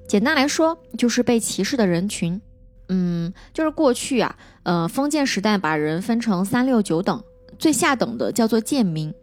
[0.07, 2.41] 简单来说，就是被歧视的人群。
[2.89, 7.23] 嗯，就是过去啊，呃，封建时代把人分成三六九等，
[7.57, 9.13] 最下等的叫做贱民，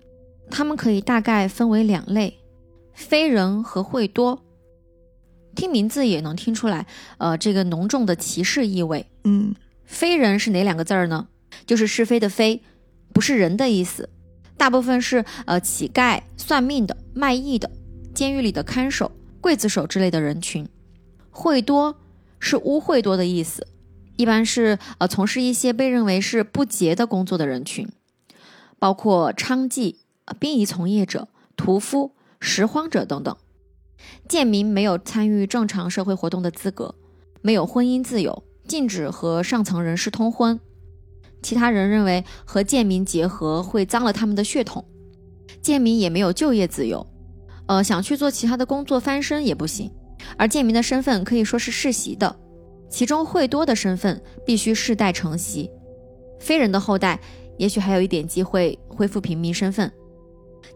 [0.51, 2.39] 他们可以大概分为两类，
[2.95, 4.43] 非人和会多。
[5.55, 6.87] 听名字也能听出来，
[7.19, 9.05] 呃，这个浓重的歧视意味。
[9.25, 11.29] 嗯，非人是哪两个字儿呢？
[11.67, 12.63] 就是是非的非，
[13.13, 14.09] 不是人的意思。
[14.59, 17.71] 大部分是呃乞丐、算命的、卖艺的、
[18.13, 20.69] 监狱里的看守、刽子手之类的人群。
[21.31, 21.97] 会多。
[22.41, 23.67] 是污秽多的意思，
[24.15, 27.89] 一般是呃从事一些被认为是不洁的工作的人群，
[28.79, 29.97] 包括娼妓、
[30.39, 33.37] 殡仪从业者、屠夫、拾荒者等等。
[34.29, 36.95] 贱民没有参与正常社会活动的资格，
[37.43, 40.61] 没有婚姻自由，禁止和上层人士通婚。
[41.43, 44.85] 其他人认为和贱民结合会脏了他们的血统。
[45.61, 47.07] 贱民也没有就业自由，
[47.67, 49.91] 呃，想去做其他的工作翻身也不行。
[50.37, 52.35] 而贱民的身份可以说是世袭的，
[52.89, 55.71] 其中会多的身份必须世代承袭，
[56.39, 57.19] 非人的后代
[57.57, 59.91] 也许还有一点机会恢复平民身份，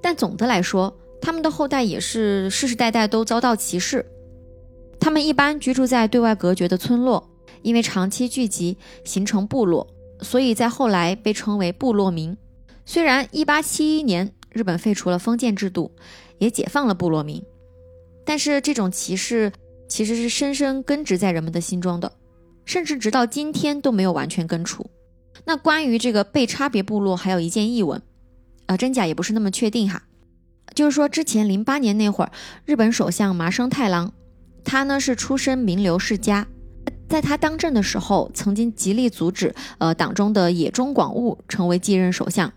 [0.01, 4.05] 但总的来说，他们的后代也是世世代代都遭到歧视。
[5.01, 7.31] 他们一般居住在对外隔绝的村落，
[7.63, 9.87] 因为长期聚集形成部落，
[10.23, 12.37] 所以在后来被称为部落民。
[12.85, 15.93] 虽然1871年日本废除了封建制度，
[16.39, 17.43] 也解放了部落民。
[18.25, 19.53] 但是这种歧视
[19.89, 22.13] 其实是深深根植在人们的心中的，
[22.65, 24.89] 甚至直到今天都没有完全根除。
[25.45, 28.01] 那关于这个被差别部落，还有一件译闻，
[28.67, 30.05] 啊，真假也不是那么确定哈。
[30.75, 32.33] 就是说，之前零八年那会儿，
[32.65, 34.13] 日本首相麻生太郎，
[34.65, 36.47] 他呢是出身名流世家，
[37.13, 42.51] 在他当政的时候，曾经极力阻止呃党中的野中广务成为继任首相，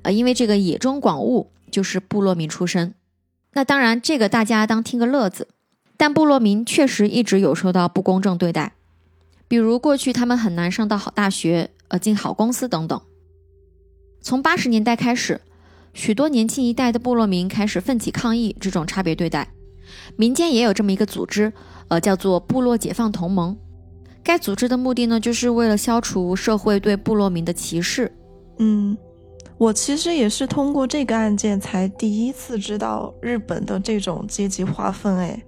[0.00, 2.94] 呃，因为这个野中广务就是部落民出身。
[3.52, 5.48] 那当然，这个大家当听个乐子，
[5.98, 8.72] 但部落民确实一直有受到不公正对待，
[9.46, 12.98] 比如过去他们很难上到好大学，呃，进好公司等等。
[14.22, 15.42] 从八十年代开始，
[15.92, 19.52] 许多年轻一代的部落民开始奋起抗议这种差别对待，
[20.16, 21.52] 民间也有这么一个组织，
[21.88, 23.58] 呃，叫做部落解放同盟。
[24.22, 28.10] 该组织的目的呢，就是为了消除社会对部落民的歧视。
[28.58, 28.96] 嗯。
[29.58, 35.42] 我其实也是通过这个案件才第一次知道日本的这种阶级划分，哎，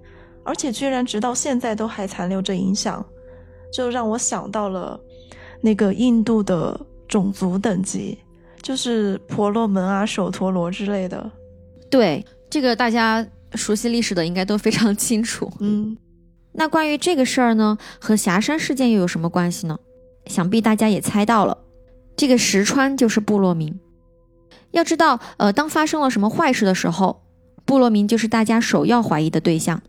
[0.45, 3.03] 而且居然直到现在都还残留着影响，
[3.71, 4.99] 就让我想到了
[5.61, 8.15] 那个印度的种族等级，
[8.61, 11.31] 就是婆罗门啊、首陀罗之类的。
[11.89, 15.51] 对，这个大家熟悉历史的应该都非常清楚。
[15.59, 15.97] 嗯，
[16.53, 19.79] 那关于这个事儿呢，和霞山事件又有什么关系呢？
[20.27, 21.57] 想必大家也猜到了，
[22.15, 23.79] 这个石川就是部落民。
[24.71, 27.23] 要知道，呃，当发生了什么坏事的时候，
[27.65, 29.81] 部落民就是大家首要怀疑的对象。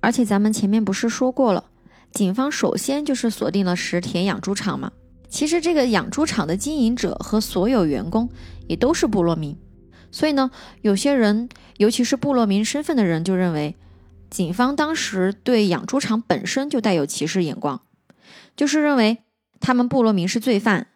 [0.00, 1.64] 而且咱们前面不是说过了，
[2.12, 4.92] 警方首先就是锁定了石田养猪场嘛。
[5.28, 8.30] 其实这个养猪场的经营者和所有员工
[8.66, 9.56] 也都是部落民，
[10.10, 10.50] 所以呢，
[10.82, 13.76] 有些人，尤其是部落民身份的人，就认为
[14.30, 17.80] 警方当时对养猪场本身就带有歧视眼光，
[18.56, 19.18] 就是认为
[19.60, 20.88] 他们部落民是罪犯。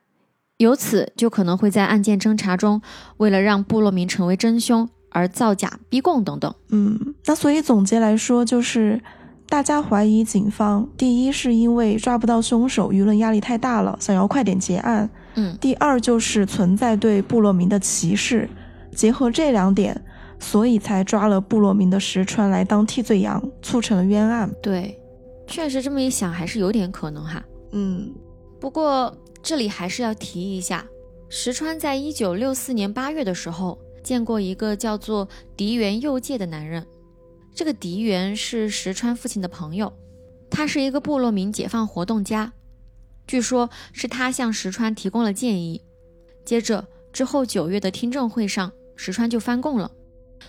[0.59, 2.81] 由此就可能会在案件侦查中，
[3.17, 6.55] 为了让部落民成为真凶而造假逼供等等。
[6.69, 9.03] 嗯，那所以总结来说，就是
[9.49, 15.11] 大家怀疑警方，第一是因为抓不到凶手，舆论压力太大了，想要快点结案。
[15.35, 18.49] 嗯，第二就是存在对部落民的歧视，
[18.95, 20.01] 结合这两点，
[20.43, 24.55] 所以才抓了部落民的石川来当替罪羊，促成了冤案。
[24.61, 24.99] 对。
[25.47, 27.43] 确实这么一想，还是有点可能哈。
[27.73, 28.13] 嗯，
[28.61, 30.87] 不过这里还是要提一下，
[31.29, 36.87] 石川在一九六四年八月的时候见过一个叫做荻原佑介的男人。
[37.55, 39.93] 这个荻原是石川父亲的朋友，
[40.49, 42.53] 他是一个部落民解放活动家。
[43.27, 45.83] 据说，是他向石川提供了建议。
[46.47, 49.91] 接着之后九月的听证会上，石川就翻供了。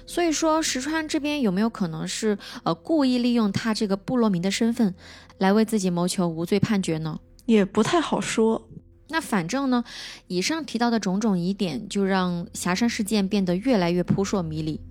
[0.05, 4.93] 所以说，石川这边有没有可能是呃故意利用他这个部落民的身份，
[5.37, 7.19] 来为自己谋求无罪判决呢？
[7.45, 8.69] 也不太好说。
[9.09, 9.83] 那反正呢，
[10.27, 14.81] 以上提到的种种疑点，就让霞山事件变得越来越扑朔迷离。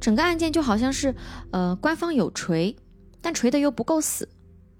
[0.00, 1.14] 整个案件就好像是，
[1.50, 2.76] 呃，官方有锤，
[3.20, 4.28] 但锤的又不够死，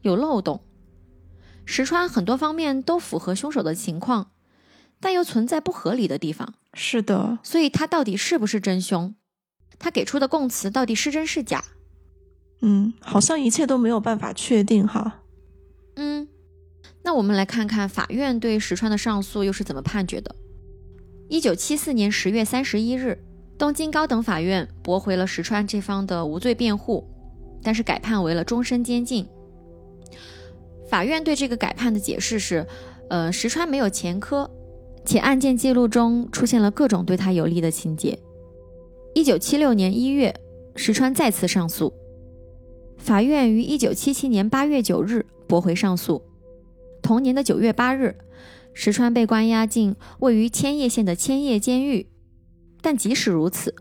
[0.03, 0.63] 有漏洞。
[1.65, 4.31] 石川很多方面都符合凶手的情况，
[5.01, 6.55] 但又存在不合理的地方。
[6.75, 9.15] 是的，所以他到底是不是真凶？
[9.79, 11.65] 他给出的供词到底是真是假？
[12.63, 15.23] 嗯，好像一切都没有办法确定哈。
[15.97, 16.29] 嗯，
[17.03, 20.35] 那我们来看看法院对石川的上诉又是怎么判决的。
[21.29, 23.19] 一九七四年十月三十一日，
[23.59, 27.09] 东京高等法院驳回了石川这方的无罪辩护，
[27.63, 29.27] 但是改判为了终身监禁。
[30.89, 32.67] 法院对这个改判的解释是，
[33.09, 34.51] 呃，石川没有前科。
[35.05, 38.19] 且案件记录中出现了各种对他有利的情节。
[39.15, 40.35] 一九七六年一月，
[40.77, 41.93] 石川再次上诉，
[42.97, 46.23] 法院于一九七七年八月九日驳回上诉。
[47.03, 48.15] 同年的九月八日，
[48.73, 52.07] 石川被关押进位于千叶县的千叶监狱。
[52.83, 53.75] 但即使如此，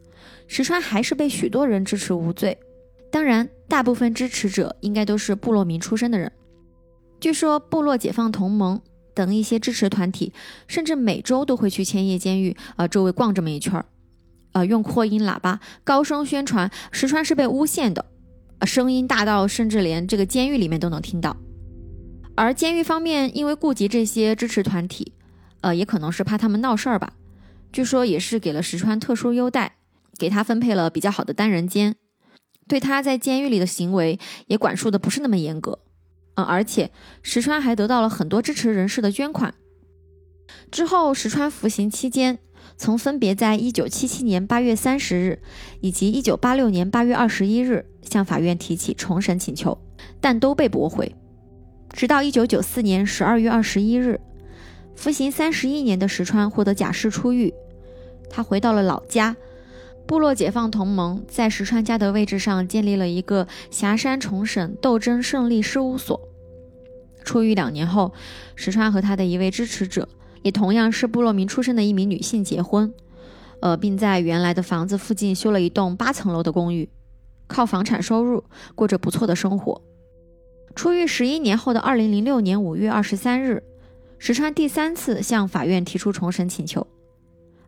[0.47, 2.57] 石川还是被许多人支持无罪。
[3.11, 6.31] 当然，大部分支持者应该都是部落民出身的人。
[7.19, 8.81] 据说，部落解放同盟。
[9.19, 10.31] 等一些支持团体，
[10.65, 13.83] 甚至每周都会去千叶监狱啊周围逛这么一圈儿，
[14.53, 18.05] 呃，用扩音喇叭高声宣传石川是被诬陷的，
[18.59, 21.35] 啊，声音大到甚至连这个监狱里面都能听到。
[22.35, 25.11] 而监狱方面因为顾及这些支持团体，
[25.59, 27.11] 呃，也可能是怕他们闹事儿吧，
[27.73, 29.75] 据说也是给了石川特殊优待，
[30.17, 31.97] 给他分配了比较好的单人间，
[32.69, 35.79] 对他在监狱里的行为也管束的不是那么严格。
[36.43, 39.53] 而且石川还得到了很多支持人士的捐款。
[40.71, 42.39] 之后，石川服刑期间，
[42.77, 45.41] 曾分别在1977年8月30日
[45.81, 49.77] 以及1986年8月21日向法院提起重审请求，
[50.19, 51.15] 但都被驳回。
[51.91, 54.21] 直到1994年12月21日，
[54.95, 57.53] 服刑31年的石川获得假释出狱，
[58.29, 59.35] 他回到了老家。
[60.05, 66.28] 部落解放同盟在石川家的位置上建立了一个霞山重审斗争胜利事务所。
[67.23, 68.13] 出狱两年后，
[68.55, 70.07] 石川和他的一位支持者，
[70.41, 72.93] 也同样是部落民出身的一名女性结婚，
[73.61, 76.89] 呃，并在原来的房子附近修了一栋八层楼的公寓，
[77.47, 79.81] 靠房产收入过着不错的生活。
[80.75, 83.63] 出狱十一年后的二零零六年五月二十三日，
[84.17, 86.87] 石川第三次向法院提出重审请求，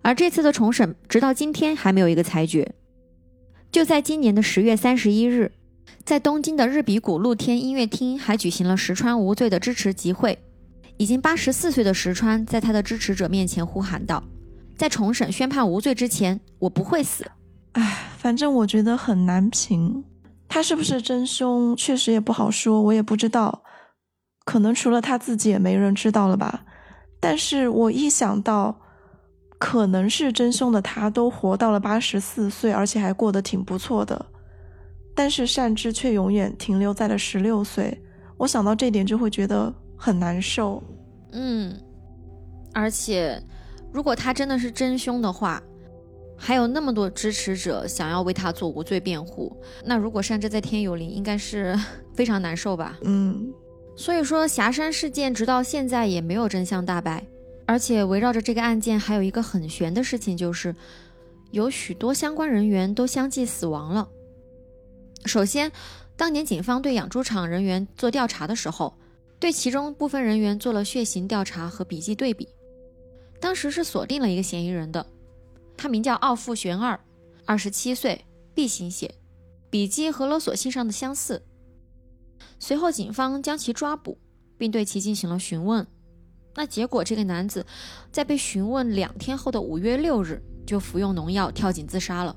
[0.02, 2.74] 而这次的重审直到今天还没有一个裁决。
[3.72, 5.52] 就在今年的十月三十一日。
[6.06, 10.38] 在东京的日比谷露天音乐厅还举行了石川无罪的支持集会。
[10.98, 14.24] 已经八十四岁的石川在他的支持者面前呼喊道
[14.78, 17.26] ：“在重审宣判无罪之前，我不会死。”
[17.74, 20.04] 唉，反正我觉得很难评。
[20.48, 23.64] 他是不是真凶，确实也不好说，我也不知道。
[24.44, 26.66] 可能除了他自己，也没人知道了吧。
[27.20, 28.82] 但是我一想到
[29.58, 34.26] 可能是真凶的他，都活到了八十四岁，而且还过得挺不错的。
[35.14, 38.02] 但是善之却永远停留在了十六岁，
[38.38, 40.82] 我想到这点就会觉得很难受。
[41.34, 41.78] 嗯，
[42.74, 43.42] 而且
[43.92, 45.62] 如果他真的是真凶的话，
[46.38, 51.78] 还有那么多支持者想要为他做无罪辩护，那如果善之在天有灵，应该是
[52.16, 52.98] 非常难受吧？
[53.04, 53.54] 嗯，
[53.96, 57.24] 所以说霞山事件直到现在也没有真相大白，
[57.68, 60.76] 而且围绕着这个案件还有一个很悬的事情，就是
[61.52, 64.10] 有许多相关人员都相继死亡了。
[65.26, 65.72] 首先，
[66.16, 68.94] 当年警方对养猪场人员做调查的时候，
[69.40, 72.48] 对其中部分人员做了血型调查和笔迹对比，
[73.40, 75.06] 当时是锁定了一个嫌疑人的，
[75.78, 77.00] 他名叫奥富玄二，
[77.46, 79.14] 二十七岁，B 型血，
[79.70, 81.42] 笔迹和勒索信上的相似。
[82.60, 84.18] 随后，警方将其抓捕，
[84.58, 85.86] 并对其进行了询问。
[86.56, 87.66] 那结果，这个男子
[88.12, 92.36] 在被询问两天后的五月六日，就服用农药跳井自杀了。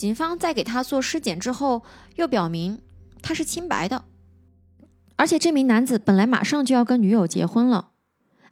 [0.00, 1.82] 警方在给他做尸检之后，
[2.16, 2.80] 又表明
[3.20, 4.02] 他是清白的，
[5.16, 7.90] 而且这名男子本来马上就要跟女友结婚了，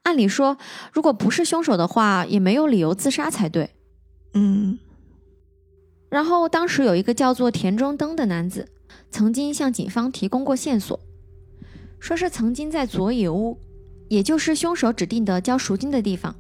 [0.02, 0.58] 按理说，
[0.92, 3.70] 如果不是凶手的话，也没有理由自杀才对。
[4.34, 4.78] 嗯。
[6.10, 8.68] 然后当时有一个叫做田中登的男子，
[9.10, 11.00] 曾经向警方提供过线索，
[11.98, 13.58] 说是曾经在佐野屋，
[14.10, 16.36] 也就是凶手指定的交赎金的地方，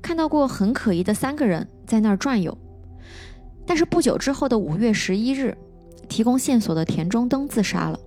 [0.00, 2.56] 看到过很可疑的三个人在那儿转悠。
[3.72, 5.56] 但是不久之后的五月十一日，
[6.06, 7.98] 提供线索的田中登自杀了。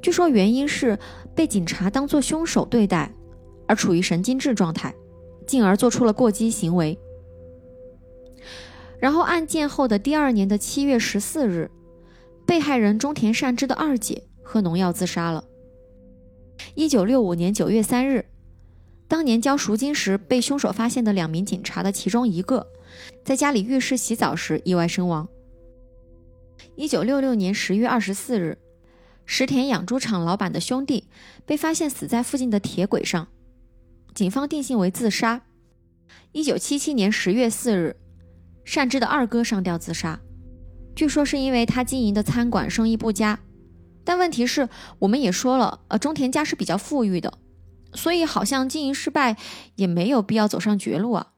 [0.00, 0.98] 据说原因是
[1.34, 3.12] 被警察当作凶手对待，
[3.68, 4.94] 而处于神经质状态，
[5.46, 6.98] 进而做出了过激行为。
[8.98, 11.70] 然后案件后的第二年的七月十四日，
[12.46, 15.44] 被害人中田善之的二姐喝农药自杀了。
[16.74, 18.24] 一九六五年九月三日，
[19.06, 22.66] 当年交赎金时被凶手发现的两名警察的其中一个，
[23.24, 25.28] 在家里浴室洗澡时意外身亡。
[26.76, 28.58] 一九六六年十月二十四日。
[29.26, 31.04] 石田养猪场老板的兄弟
[31.46, 33.28] 被发现死在附近的铁轨上，
[34.12, 35.42] 警方定性为自杀。
[36.32, 37.94] 一九七七年十月四日，
[38.64, 40.20] 善之的二哥上吊自杀，
[40.96, 43.38] 据说是因为他经营的餐馆生意不佳。
[44.02, 47.38] 但问题是，我们也说了，呃，中田家是比较富裕的，
[47.94, 49.36] 所以好像经营失败
[49.76, 51.34] 也没有必要走上绝路啊。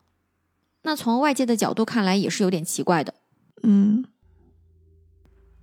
[0.83, 3.15] 那从外界的角度看来，也是有点奇怪的。
[3.63, 4.05] 嗯，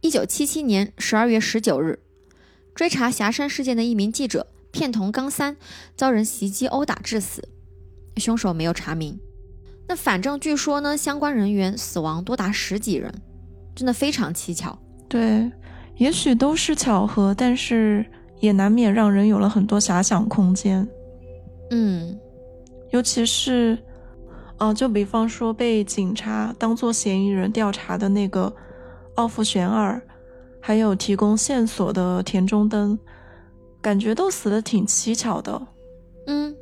[0.01, 1.99] 一九七七年十二月十九日。
[2.75, 5.57] 追查霞山事件的一名记者片桐刚三
[5.97, 7.45] 遭人袭击殴打致死，
[8.15, 9.19] 凶手没有查明。
[9.85, 13.13] 那反正据说呢，相关人员死亡多达十几人，
[13.75, 14.79] 真的非常蹊跷。
[15.09, 15.51] 对，
[15.97, 18.05] 也许都是巧合，但是
[18.39, 20.87] 也难免让人有了很多遐想空间。
[21.71, 22.17] 嗯，
[22.91, 23.77] 尤其是，
[24.59, 28.53] 啊，就比方说被警察当做嫌疑人调查的那个
[29.15, 29.99] 奥弗玄二。
[30.61, 32.99] 还有提供线索的田中登，
[33.81, 35.59] 感觉都死的挺蹊跷的。
[36.27, 36.53] 嗯，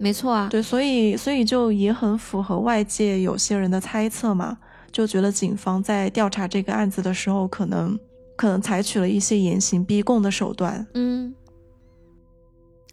[0.00, 0.48] 没错啊。
[0.50, 4.58] 对，所以所以就也很符合外界有些人的猜测嘛，
[4.90, 7.96] 就觉得警方在调查这个案子的时候，可能
[8.36, 10.84] 可能采取了一些严刑逼供的手段。
[10.94, 11.32] 嗯，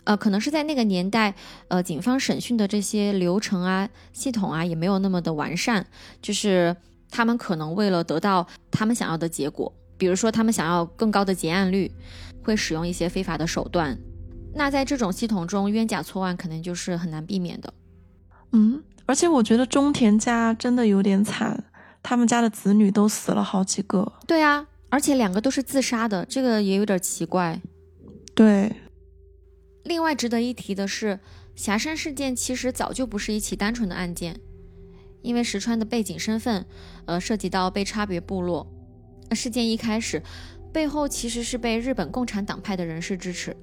[0.08, 1.36] 呃，可能是在那个年代，
[1.68, 5.86] 呃，警方审讯的这些流程啊、系统啊，也没有那么的完善，
[6.22, 6.74] 就是
[7.12, 9.72] 他们可能为了得到他们想要的结果。
[9.98, 11.92] 比如说，他们想要更高的结案率，
[12.42, 13.98] 会使用一些非法的手段。
[14.54, 17.74] 那在这种系统中，冤假错案肯定就是很难避免的。
[18.54, 21.66] 嗯，而且我觉得中田家真的有点惨，
[22.02, 24.14] 他们家的子女都死了好几个。
[24.26, 27.60] 对啊，而且两个都是自杀的，这个也有点奇怪。
[28.34, 28.72] 对。
[29.88, 31.18] 另外值得一提的是，
[31.56, 34.38] 霞山事件其实早就不是一起单纯的案件，
[35.22, 36.66] 因为石川的背景身份，
[37.06, 38.68] 呃，涉及到被差别部落。
[39.32, 40.22] 事件一开始，
[40.74, 43.56] 背后其实是被日本共产党派的人士支持。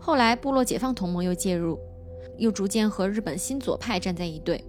[0.00, 1.78] 后来部落解放同盟又介入，
[2.36, 4.64] 又逐渐和日本新左派站在一队。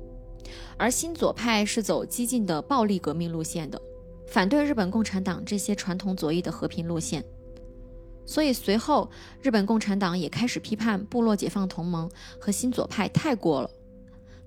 [0.77, 3.81] 而新左派是走激进的暴力革命路线的，
[4.27, 7.25] 反对日本共产党这些传统左翼的和平路线。
[8.25, 9.09] 所以随后
[9.41, 12.09] 日本共产党也开始批判部落解放同盟
[12.39, 13.69] 和新左派太过了。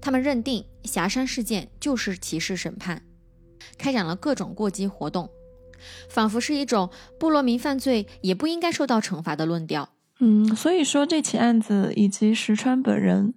[0.01, 3.03] 他们认定霞山事件就是歧视审判，
[3.79, 5.31] 开展了各种过激活动。
[6.09, 9.91] 仿佛是一种部落民犯罪也不应该受到惩罚的论调。
[10.21, 13.35] 嗯，所以说这起案子以及石川本人，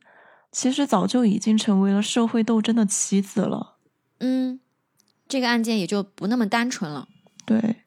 [0.52, 3.78] 其实早就已经成为了社会斗争的棋子了。
[4.20, 4.60] 嗯，
[5.28, 7.08] 这个案件也就不那么单纯了。
[7.46, 7.78] 对。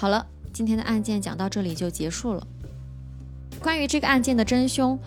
[0.00, 2.46] 好了，今天的案件讲到这里就结束了。
[3.60, 4.98] 关于这个案件的真凶，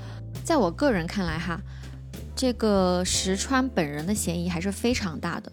[0.44, 1.60] 在我个人看来，哈。
[2.36, 5.52] 这个石川本人的嫌疑还是非常大的，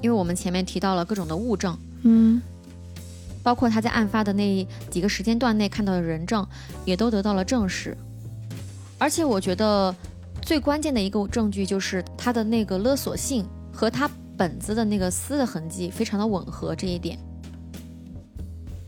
[0.00, 2.40] 因为我们前面提到了各种的物证，嗯，
[3.42, 6.46] 包括他在案发的那几个时间段内看到的人证，
[6.84, 7.96] 也都得到了证实。
[8.98, 9.92] 而且我觉得
[10.42, 17.18] 最关键的一个证据就是他的那个勒索信和他本子的那个撕的痕迹非常的吻合，这一点，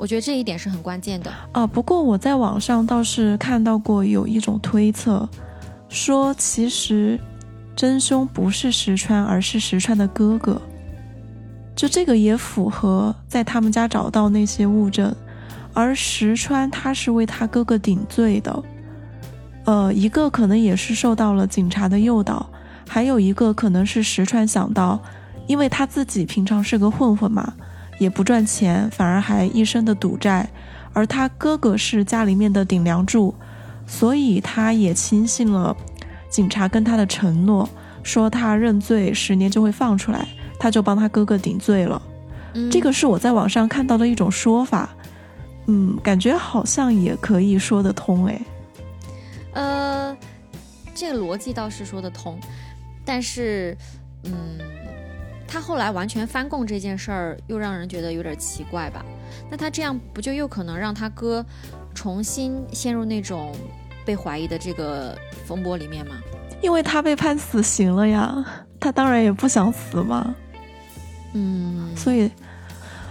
[0.01, 1.67] 我觉得这一点是很关键的啊。
[1.67, 5.29] 不过我在网上倒是看到过有一种推测。
[5.91, 7.19] 说其实
[7.75, 10.63] 真凶不是石川，而是石川的哥哥。
[11.75, 15.15] 就这个也符合在他们家找到那些物证，
[15.75, 18.63] 而石川他是为他哥哥顶罪的。
[19.65, 22.49] 呃，一个可能也是受到了警察的诱导，
[22.89, 25.01] 还有一个可能是石川想到，
[25.49, 27.53] 因为他自己平常是个混混嘛，
[28.01, 30.49] 也不赚钱，反而还一身的赌债，
[30.93, 33.33] 而他哥哥是家里面的顶梁柱。
[33.87, 35.77] 所以他也轻信了
[36.29, 37.69] 警察跟他的承诺，
[38.05, 40.27] 说他认罪十年就会放出来，
[40.61, 42.01] 他就帮他哥哥顶罪了。
[42.71, 44.91] 这个是我在网上看到的一种说法，
[45.67, 48.41] 嗯，感觉好像也可以说得通哎。
[49.55, 50.17] 呃，
[50.95, 52.39] 这个逻辑倒是说得通，
[53.05, 53.77] 但是，
[54.23, 54.33] 嗯，
[55.53, 59.05] 他后来完全翻供这件事儿，又让人觉得有点奇怪吧？
[59.51, 61.45] 那他这样不就又可能让他哥
[61.93, 63.53] 重新陷入那种
[64.07, 66.15] 被怀疑的这个风波里面吗？
[66.63, 68.45] 因为他被判死刑了呀，
[68.79, 70.33] 他当然也不想死嘛。
[71.33, 72.31] 嗯，所以，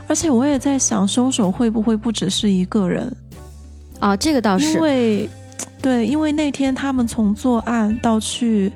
[0.07, 3.13] 而且我也在想，凶手会不会不只是一个人？
[3.99, 5.29] 啊，这个倒是，因为，
[5.81, 8.71] 对，因为那天他们从作案到去。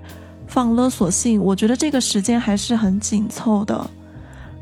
[0.54, 3.90] 放勒索信，我觉得这个时间还是很紧凑的。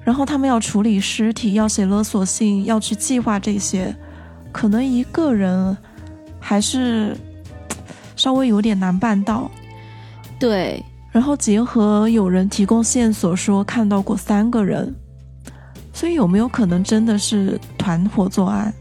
[0.05, 3.93] 然后他们要处理尸体，要写勒索信，要去计划这些，
[4.53, 5.77] 可能一个人
[6.39, 7.13] 还是
[8.15, 9.51] 稍微有点难办到。
[10.39, 10.81] 对，
[11.11, 14.95] 然后结合有人提供线索说看到过三个人，
[15.91, 18.73] 所以有没有可能真的是团伙作案？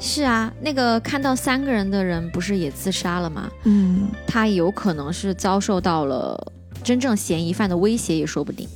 [0.00, 3.50] 是啊，那个看到三个人的人不是也自杀了吗？
[3.64, 6.52] 嗯，他有可能是遭受到了
[6.84, 8.66] 真正嫌疑犯的威胁，也说不定。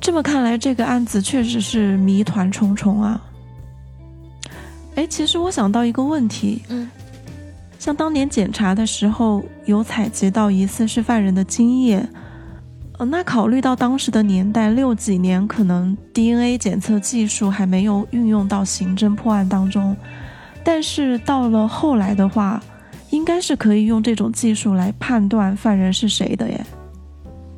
[0.00, 3.20] 这么看来，这个案子确实是谜团重重啊。
[4.94, 6.88] 哎，其实我想到一个问题，嗯，
[7.78, 12.08] 像当年检查的时候有采集到疑似是犯人的精液，
[12.98, 19.96] 呃，那考虑到当时的年代，六几年可能 DNA 检测技术还没有运用到刑侦破案当中。
[20.70, 22.62] 但是到了后来的话，
[23.08, 26.66] 应该是可以用这种技术来判断犯人是谁的耶。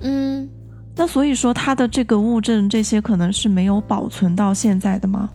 [0.03, 0.49] 嗯，
[0.95, 5.29] 那所以说他的这个物证这些可能是没有保存到现在的吗？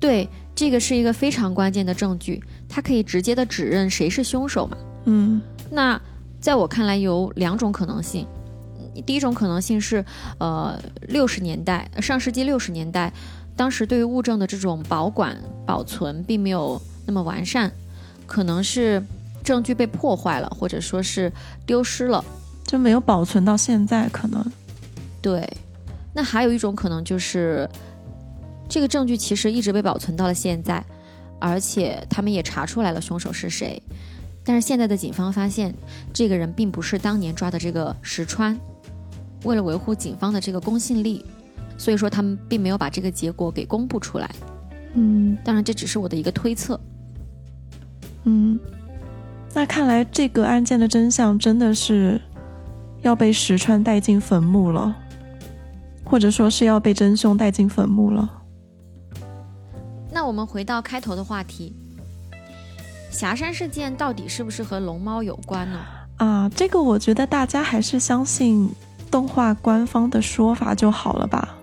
[0.00, 4.74] 对，这个是一个非常关键的证据，它可以直接的指认谁是凶手嘛。
[5.04, 6.00] 嗯，那
[6.40, 8.26] 在我看来有两种可能性，
[9.04, 10.02] 第一种可能性是，
[10.38, 13.12] 呃，六十年代，上世纪六十年代。
[13.56, 17.70] 当时对于物证的这种保管保存并没有那么完善，
[18.26, 19.02] 可能是
[19.42, 21.32] 证据被破坏了，或者说是
[21.66, 22.24] 丢失了，
[22.64, 24.08] 就没有保存到现在。
[24.08, 24.44] 可能
[25.20, 25.48] 对，
[26.12, 27.68] 那还有一种可能就是
[28.68, 30.84] 这个证据其实一直被保存到了现在，
[31.40, 33.82] 而且他们也查出来了凶手是谁，
[34.44, 35.74] 但是现在的警方发现
[36.12, 38.58] 这个人并不是当年抓的这个石川，
[39.44, 41.24] 为了维护警方的这个公信力。
[41.76, 44.30] 所以说，他们并没有把这个结果给公布出来。
[44.94, 46.78] 嗯，当然这只是我的一个推测。
[48.24, 48.58] 嗯，
[49.52, 52.20] 那看来这个案件的真相真的是
[53.02, 54.94] 要被石川带进坟墓了，
[56.04, 58.42] 或者说是要被真凶带进坟墓了。
[60.10, 61.74] 那我们回到开头的话题，
[63.10, 65.78] 霞山事件到底是不是和龙猫有关呢？
[66.16, 68.70] 啊，这个我觉得大家还是相信
[69.10, 71.56] 动画官方的说法就好了吧。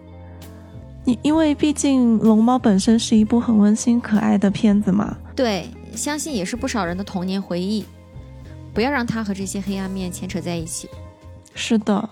[1.04, 7.86] 你因为毕竟《龙猫》本身是一部很温馨可爱的片子嘛，对，相信也是不少人的童年回忆。
[8.74, 10.90] 不要让它和这些黑暗面牵扯在一起。
[11.54, 12.10] 是的。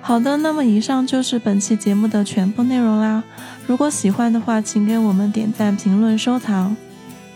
[0.00, 3.22] 好的，那么以上就是本期节目的全部内容啦。
[3.66, 6.76] 如果喜欢的话，请给我们点赞、评论、收藏。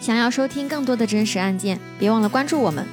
[0.01, 2.87] 想要收听更多的真实案件，别忘了关注我们。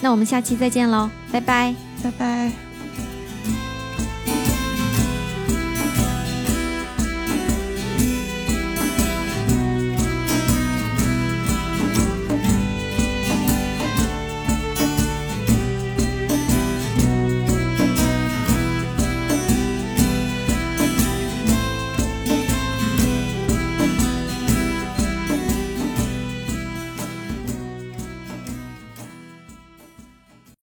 [0.00, 2.67] 那我们下期再见喽，拜拜，拜拜。